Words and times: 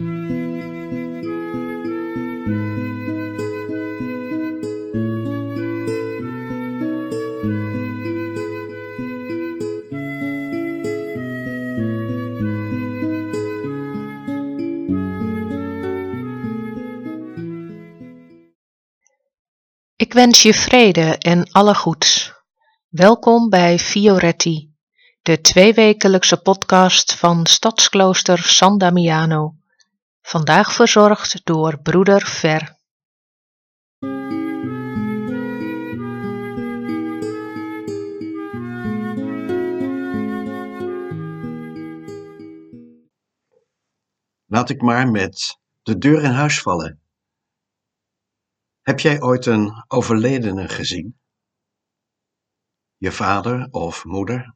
Ik 0.00 0.06
wens 20.16 20.42
je 20.42 20.54
vrede 20.54 21.16
en 21.18 21.52
alle 21.52 21.74
goeds. 21.74 22.32
Welkom 22.88 23.48
bij 23.48 23.78
Fioretti, 23.78 24.74
de 25.22 25.40
tweewekelijkse 25.40 26.36
podcast 26.36 27.14
van 27.14 27.46
Stadsklooster 27.46 28.38
San 28.38 28.78
Damiano. 28.78 29.59
Vandaag 30.20 30.72
verzorgd 30.72 31.44
door 31.44 31.82
broeder 31.82 32.26
Ver. 32.26 32.78
Laat 44.46 44.70
ik 44.70 44.82
maar 44.82 45.10
met 45.10 45.58
de 45.82 45.98
deur 45.98 46.22
in 46.22 46.30
huis 46.30 46.62
vallen. 46.62 47.02
Heb 48.80 49.00
jij 49.00 49.20
ooit 49.20 49.46
een 49.46 49.84
overledene 49.88 50.68
gezien? 50.68 51.20
Je 52.96 53.12
vader 53.12 53.68
of 53.70 54.04
moeder? 54.04 54.54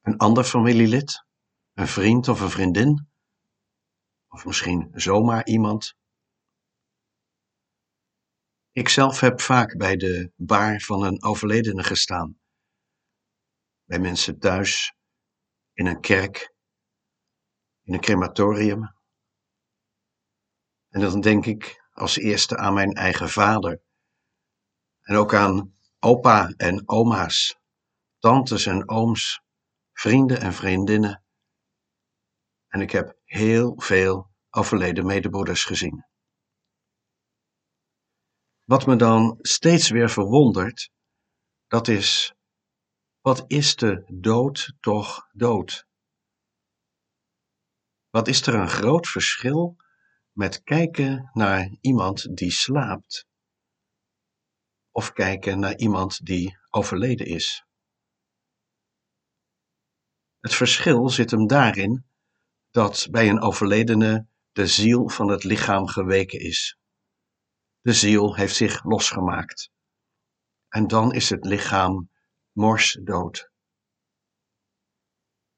Een 0.00 0.16
ander 0.16 0.44
familielid? 0.44 1.24
Een 1.72 1.88
vriend 1.88 2.28
of 2.28 2.40
een 2.40 2.50
vriendin? 2.50 3.09
Of 4.30 4.44
misschien 4.44 4.90
zomaar 4.94 5.46
iemand? 5.46 5.94
Ikzelf 8.72 9.20
heb 9.20 9.40
vaak 9.40 9.76
bij 9.76 9.96
de 9.96 10.32
baar 10.36 10.80
van 10.80 11.04
een 11.04 11.22
overledene 11.22 11.82
gestaan. 11.82 12.40
Bij 13.84 13.98
mensen 13.98 14.38
thuis, 14.38 14.94
in 15.72 15.86
een 15.86 16.00
kerk, 16.00 16.54
in 17.82 17.94
een 17.94 18.00
crematorium. 18.00 18.94
En 20.88 21.00
dan 21.00 21.20
denk 21.20 21.46
ik 21.46 21.88
als 21.92 22.16
eerste 22.16 22.56
aan 22.56 22.74
mijn 22.74 22.92
eigen 22.92 23.28
vader. 23.28 23.82
En 25.00 25.16
ook 25.16 25.34
aan 25.34 25.74
opa 25.98 26.48
en 26.56 26.88
oma's, 26.88 27.58
tantes 28.18 28.66
en 28.66 28.88
ooms, 28.88 29.42
vrienden 29.92 30.40
en 30.40 30.52
vriendinnen. 30.52 31.24
En 32.70 32.80
ik 32.80 32.90
heb 32.90 33.18
heel 33.24 33.80
veel 33.80 34.30
overleden 34.50 35.06
medebroeders 35.06 35.64
gezien. 35.64 36.06
Wat 38.64 38.86
me 38.86 38.96
dan 38.96 39.38
steeds 39.40 39.90
weer 39.90 40.10
verwondert, 40.10 40.90
dat 41.66 41.88
is, 41.88 42.34
wat 43.20 43.44
is 43.46 43.76
de 43.76 44.04
dood 44.20 44.72
toch 44.80 45.28
dood? 45.32 45.86
Wat 48.10 48.28
is 48.28 48.46
er 48.46 48.54
een 48.54 48.68
groot 48.68 49.08
verschil 49.08 49.76
met 50.32 50.62
kijken 50.62 51.30
naar 51.32 51.76
iemand 51.80 52.36
die 52.36 52.50
slaapt 52.50 53.28
of 54.90 55.12
kijken 55.12 55.58
naar 55.58 55.76
iemand 55.76 56.26
die 56.26 56.58
overleden 56.70 57.26
is. 57.26 57.64
Het 60.40 60.54
verschil 60.54 61.08
zit 61.08 61.30
hem 61.30 61.46
daarin 61.46 62.09
dat 62.70 63.08
bij 63.10 63.28
een 63.28 63.40
overledene 63.40 64.26
de 64.52 64.66
ziel 64.66 65.08
van 65.08 65.28
het 65.28 65.44
lichaam 65.44 65.86
geweken 65.86 66.40
is. 66.40 66.78
De 67.80 67.92
ziel 67.92 68.36
heeft 68.36 68.54
zich 68.54 68.84
losgemaakt. 68.84 69.70
En 70.68 70.86
dan 70.86 71.12
is 71.12 71.30
het 71.30 71.44
lichaam 71.44 72.10
morsdood. 72.52 73.50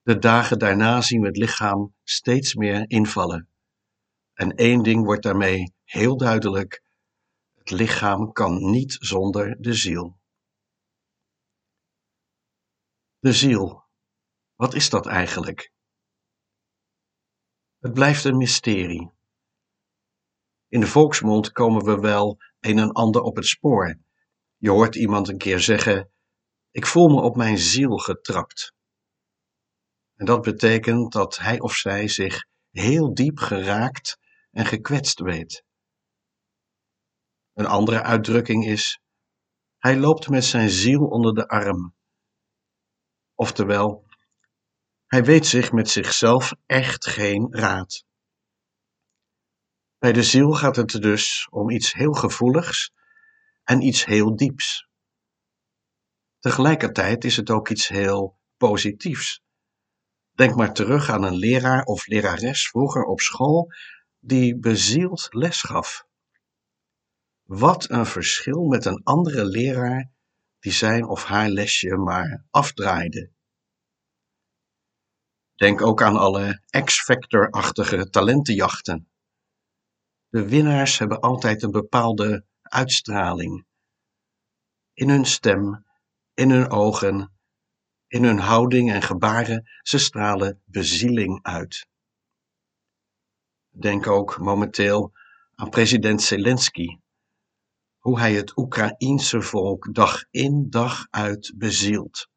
De 0.02 0.18
dagen 0.18 0.58
daarna 0.58 1.00
zien 1.00 1.20
we 1.20 1.26
het 1.26 1.36
lichaam 1.36 1.94
steeds 2.02 2.54
meer 2.54 2.90
invallen. 2.90 3.48
En 4.32 4.50
één 4.50 4.82
ding 4.82 5.04
wordt 5.04 5.22
daarmee 5.22 5.74
heel 5.84 6.16
duidelijk: 6.16 6.82
het 7.54 7.70
lichaam 7.70 8.32
kan 8.32 8.70
niet 8.70 8.96
zonder 9.00 9.56
de 9.60 9.74
ziel. 9.74 10.20
De 13.18 13.32
ziel, 13.32 13.84
wat 14.54 14.74
is 14.74 14.90
dat 14.90 15.06
eigenlijk? 15.06 15.72
Het 17.82 17.92
blijft 17.92 18.24
een 18.24 18.36
mysterie. 18.36 19.10
In 20.68 20.80
de 20.80 20.86
volksmond 20.86 21.52
komen 21.52 21.84
we 21.84 22.00
wel 22.00 22.38
een 22.60 22.78
en 22.78 22.92
ander 22.92 23.22
op 23.22 23.36
het 23.36 23.46
spoor. 23.46 23.98
Je 24.56 24.70
hoort 24.70 24.94
iemand 24.94 25.28
een 25.28 25.38
keer 25.38 25.60
zeggen: 25.60 26.10
Ik 26.70 26.86
voel 26.86 27.08
me 27.08 27.20
op 27.20 27.36
mijn 27.36 27.58
ziel 27.58 27.96
getrapt. 27.98 28.74
En 30.14 30.26
dat 30.26 30.42
betekent 30.42 31.12
dat 31.12 31.38
hij 31.38 31.60
of 31.60 31.74
zij 31.74 32.08
zich 32.08 32.46
heel 32.70 33.14
diep 33.14 33.38
geraakt 33.38 34.18
en 34.50 34.66
gekwetst 34.66 35.20
weet. 35.20 35.64
Een 37.52 37.66
andere 37.66 38.02
uitdrukking 38.02 38.66
is: 38.66 39.00
hij 39.78 39.98
loopt 39.98 40.28
met 40.28 40.44
zijn 40.44 40.70
ziel 40.70 41.06
onder 41.06 41.34
de 41.34 41.48
arm. 41.48 41.94
Oftewel, 43.34 44.06
hij 45.12 45.24
weet 45.24 45.46
zich 45.46 45.72
met 45.72 45.90
zichzelf 45.90 46.54
echt 46.66 47.06
geen 47.06 47.48
raad. 47.50 48.04
Bij 49.98 50.12
de 50.12 50.22
ziel 50.22 50.52
gaat 50.52 50.76
het 50.76 50.90
dus 50.90 51.48
om 51.50 51.70
iets 51.70 51.92
heel 51.92 52.12
gevoeligs 52.12 52.92
en 53.64 53.82
iets 53.82 54.04
heel 54.04 54.36
dieps. 54.36 54.88
Tegelijkertijd 56.38 57.24
is 57.24 57.36
het 57.36 57.50
ook 57.50 57.68
iets 57.68 57.88
heel 57.88 58.38
positiefs. 58.56 59.42
Denk 60.30 60.54
maar 60.54 60.72
terug 60.72 61.10
aan 61.10 61.22
een 61.22 61.36
leraar 61.36 61.84
of 61.84 62.06
lerares 62.06 62.68
vroeger 62.68 63.04
op 63.04 63.20
school 63.20 63.72
die 64.18 64.58
bezield 64.58 65.26
les 65.30 65.62
gaf. 65.62 66.06
Wat 67.42 67.90
een 67.90 68.06
verschil 68.06 68.64
met 68.64 68.84
een 68.84 69.00
andere 69.04 69.44
leraar 69.44 70.10
die 70.58 70.72
zijn 70.72 71.08
of 71.08 71.24
haar 71.24 71.48
lesje 71.48 71.96
maar 71.96 72.44
afdraaide. 72.50 73.30
Denk 75.62 75.82
ook 75.82 76.02
aan 76.02 76.16
alle 76.16 76.62
X-Factor-achtige 76.84 78.10
talentenjachten. 78.10 79.10
De 80.28 80.48
winnaars 80.48 80.98
hebben 80.98 81.20
altijd 81.20 81.62
een 81.62 81.70
bepaalde 81.70 82.44
uitstraling. 82.62 83.66
In 84.92 85.08
hun 85.08 85.24
stem, 85.24 85.84
in 86.34 86.50
hun 86.50 86.70
ogen, 86.70 87.32
in 88.06 88.24
hun 88.24 88.38
houding 88.38 88.92
en 88.92 89.02
gebaren, 89.02 89.68
ze 89.82 89.98
stralen 89.98 90.62
bezieling 90.64 91.42
uit. 91.42 91.86
Denk 93.68 94.06
ook 94.06 94.38
momenteel 94.38 95.12
aan 95.54 95.70
president 95.70 96.22
Zelensky, 96.22 96.98
hoe 97.98 98.18
hij 98.18 98.34
het 98.34 98.56
Oekraïense 98.56 99.42
volk 99.42 99.94
dag 99.94 100.24
in 100.30 100.70
dag 100.70 101.06
uit 101.10 101.52
bezielt. 101.56 102.31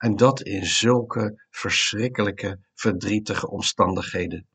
En 0.00 0.16
dat 0.16 0.42
in 0.42 0.66
zulke 0.66 1.46
verschrikkelijke, 1.50 2.60
verdrietige 2.74 3.48
omstandigheden. 3.48 4.48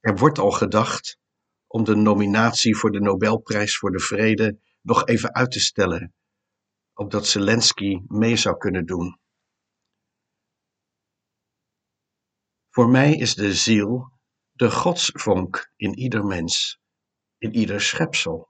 Er 0.00 0.16
wordt 0.16 0.38
al 0.38 0.50
gedacht 0.50 1.18
om 1.66 1.84
de 1.84 1.94
nominatie 1.94 2.76
voor 2.76 2.90
de 2.90 3.00
Nobelprijs 3.00 3.76
voor 3.76 3.90
de 3.90 3.98
Vrede 3.98 4.60
nog 4.80 5.06
even 5.06 5.34
uit 5.34 5.50
te 5.50 5.60
stellen, 5.60 6.14
opdat 6.94 7.26
Zelensky 7.26 8.00
mee 8.06 8.36
zou 8.36 8.56
kunnen 8.56 8.86
doen. 8.86 9.20
Voor 12.70 12.88
mij 12.88 13.14
is 13.14 13.34
de 13.34 13.54
ziel 13.54 14.12
de 14.52 14.70
godsvonk 14.70 15.72
in 15.76 15.98
ieder 15.98 16.24
mens, 16.24 16.80
in 17.38 17.54
ieder 17.54 17.80
schepsel. 17.80 18.48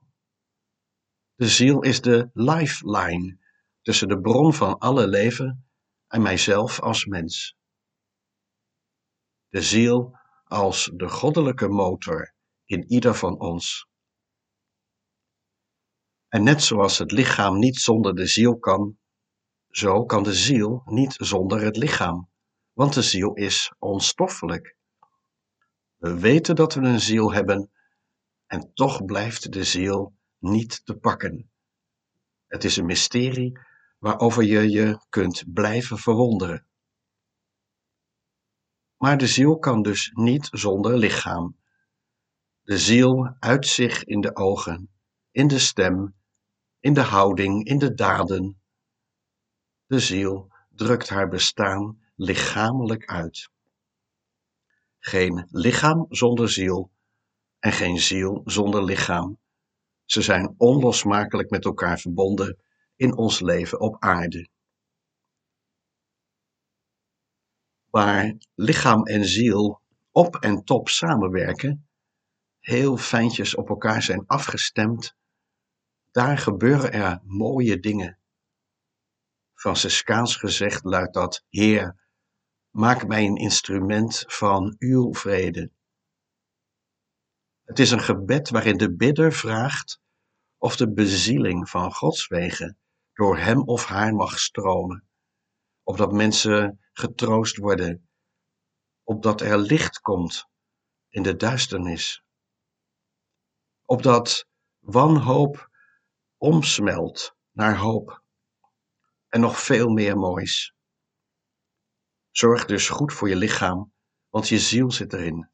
De 1.35 1.47
ziel 1.47 1.81
is 1.81 2.01
de 2.01 2.29
lifeline 2.33 3.40
tussen 3.81 4.07
de 4.07 4.21
bron 4.21 4.53
van 4.53 4.77
alle 4.77 5.07
leven 5.07 5.69
en 6.07 6.21
mijzelf 6.21 6.79
als 6.79 7.05
mens. 7.05 7.55
De 9.47 9.61
ziel 9.61 10.19
als 10.43 10.91
de 10.93 11.09
goddelijke 11.09 11.67
motor 11.67 12.33
in 12.65 12.91
ieder 12.91 13.15
van 13.15 13.39
ons. 13.39 13.87
En 16.27 16.43
net 16.43 16.63
zoals 16.63 16.97
het 16.97 17.11
lichaam 17.11 17.59
niet 17.59 17.77
zonder 17.77 18.15
de 18.15 18.27
ziel 18.27 18.57
kan, 18.57 18.97
zo 19.69 20.05
kan 20.05 20.23
de 20.23 20.33
ziel 20.33 20.81
niet 20.85 21.13
zonder 21.13 21.61
het 21.61 21.77
lichaam 21.77 22.31
want 22.73 22.93
de 22.93 23.01
ziel 23.01 23.33
is 23.33 23.73
onstoffelijk. 23.79 24.75
We 25.97 26.19
weten 26.19 26.55
dat 26.55 26.73
we 26.73 26.81
een 26.81 26.99
ziel 26.99 27.33
hebben 27.33 27.71
en 28.45 28.73
toch 28.73 29.05
blijft 29.05 29.51
de 29.51 29.63
ziel 29.63 30.15
niet 30.37 30.85
te 30.85 30.95
pakken. 30.95 31.51
Het 32.47 32.63
is 32.63 32.77
een 32.77 32.85
mysterie 32.85 33.59
waarover 34.01 34.43
je 34.43 34.69
je 34.69 34.99
kunt 35.09 35.43
blijven 35.53 35.97
verwonderen. 35.97 36.65
Maar 38.97 39.17
de 39.17 39.27
ziel 39.27 39.59
kan 39.59 39.81
dus 39.81 40.11
niet 40.13 40.47
zonder 40.51 40.97
lichaam. 40.97 41.57
De 42.61 42.77
ziel 42.77 43.35
uit 43.39 43.67
zich 43.67 44.03
in 44.03 44.21
de 44.21 44.35
ogen, 44.35 44.89
in 45.31 45.47
de 45.47 45.59
stem, 45.59 46.15
in 46.79 46.93
de 46.93 47.01
houding, 47.01 47.65
in 47.65 47.77
de 47.77 47.93
daden. 47.93 48.61
De 49.85 49.99
ziel 49.99 50.51
drukt 50.69 51.09
haar 51.09 51.27
bestaan 51.27 52.01
lichamelijk 52.15 53.05
uit. 53.05 53.49
Geen 54.99 55.47
lichaam 55.49 56.05
zonder 56.09 56.49
ziel 56.49 56.91
en 57.59 57.71
geen 57.71 57.99
ziel 57.99 58.41
zonder 58.45 58.83
lichaam. 58.83 59.39
Ze 60.05 60.21
zijn 60.21 60.53
onlosmakelijk 60.57 61.49
met 61.49 61.65
elkaar 61.65 61.99
verbonden 61.99 62.69
in 63.01 63.17
ons 63.17 63.39
leven 63.39 63.79
op 63.79 63.95
aarde. 63.99 64.49
Waar 67.89 68.37
lichaam 68.55 69.05
en 69.05 69.25
ziel 69.25 69.81
op 70.11 70.35
en 70.35 70.63
top 70.63 70.89
samenwerken, 70.89 71.87
heel 72.59 72.97
fijntjes 72.97 73.55
op 73.55 73.69
elkaar 73.69 74.01
zijn 74.01 74.23
afgestemd, 74.27 75.15
daar 76.11 76.37
gebeuren 76.37 76.91
er 76.91 77.19
mooie 77.23 77.79
dingen. 77.79 78.17
Franciscaans 79.53 80.35
gezegd 80.35 80.83
luidt 80.83 81.13
dat: 81.13 81.45
Heer, 81.49 81.99
maak 82.69 83.07
mij 83.07 83.25
een 83.25 83.37
instrument 83.37 84.23
van 84.27 84.75
uw 84.79 85.13
vrede. 85.13 85.71
Het 87.63 87.79
is 87.79 87.91
een 87.91 88.01
gebed 88.01 88.49
waarin 88.49 88.77
de 88.77 88.95
bidder 88.95 89.33
vraagt 89.33 90.01
of 90.57 90.75
de 90.75 90.93
bezieling 90.93 91.69
van 91.69 91.93
Gods 91.93 92.27
wegen 92.27 92.79
door 93.21 93.37
hem 93.37 93.61
of 93.61 93.85
haar 93.85 94.13
mag 94.13 94.39
stromen, 94.39 95.07
opdat 95.83 96.11
mensen 96.11 96.79
getroost 96.91 97.57
worden, 97.57 98.09
opdat 99.03 99.41
er 99.41 99.57
licht 99.57 99.99
komt 99.99 100.49
in 101.09 101.23
de 101.23 101.35
duisternis, 101.35 102.23
opdat 103.85 104.45
wanhoop 104.79 105.69
omsmelt 106.37 107.35
naar 107.51 107.77
hoop. 107.77 108.23
En 109.27 109.39
nog 109.39 109.59
veel 109.59 109.89
meer 109.89 110.17
moois. 110.17 110.75
Zorg 112.29 112.65
dus 112.65 112.89
goed 112.89 113.13
voor 113.13 113.29
je 113.29 113.35
lichaam, 113.35 113.93
want 114.29 114.47
je 114.47 114.59
ziel 114.59 114.91
zit 114.91 115.13
erin. 115.13 115.49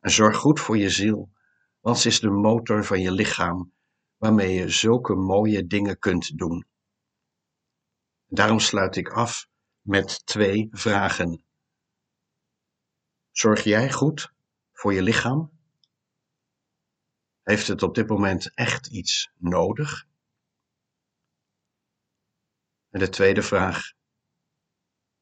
En 0.00 0.10
zorg 0.10 0.36
goed 0.36 0.60
voor 0.60 0.76
je 0.76 0.90
ziel, 0.90 1.32
want 1.80 1.98
ze 1.98 2.08
is 2.08 2.20
de 2.20 2.30
motor 2.30 2.84
van 2.84 3.00
je 3.00 3.12
lichaam, 3.12 3.72
waarmee 4.20 4.54
je 4.54 4.68
zulke 4.68 5.14
mooie 5.14 5.66
dingen 5.66 5.98
kunt 5.98 6.38
doen. 6.38 6.66
Daarom 8.26 8.58
sluit 8.58 8.96
ik 8.96 9.08
af 9.08 9.48
met 9.80 10.26
twee 10.26 10.68
vragen. 10.70 11.44
Zorg 13.30 13.64
jij 13.64 13.92
goed 13.92 14.32
voor 14.72 14.92
je 14.92 15.02
lichaam? 15.02 15.58
Heeft 17.42 17.66
het 17.66 17.82
op 17.82 17.94
dit 17.94 18.08
moment 18.08 18.54
echt 18.54 18.86
iets 18.86 19.32
nodig? 19.36 20.06
En 22.90 22.98
de 22.98 23.08
tweede 23.08 23.42
vraag. 23.42 23.92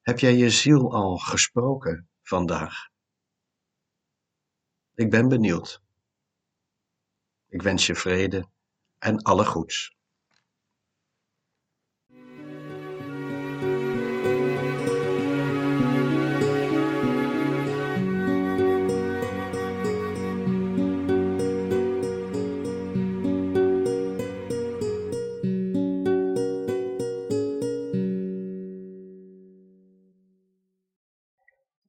Heb 0.01 0.19
jij 0.19 0.35
je 0.35 0.51
ziel 0.51 0.95
al 0.95 1.17
gesproken 1.17 2.09
vandaag? 2.23 2.89
Ik 4.95 5.11
ben 5.11 5.29
benieuwd. 5.29 5.83
Ik 7.49 7.63
wens 7.63 7.87
je 7.87 7.95
vrede 7.95 8.57
en 8.99 9.23
alle 9.23 9.45
goeds. 9.45 9.97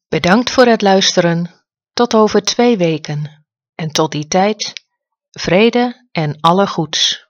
Bedankt 0.09 0.51
voor 0.51 0.65
het 0.65 0.81
luisteren. 0.81 1.49
Tot 1.93 2.13
over 2.13 2.41
twee 2.41 2.77
weken. 2.77 3.45
En 3.75 3.91
tot 3.91 4.11
die 4.11 4.27
tijd, 4.27 4.73
vrede 5.39 6.07
en 6.11 6.37
alle 6.41 6.67
goeds. 6.67 7.28